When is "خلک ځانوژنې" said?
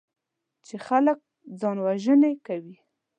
0.87-2.31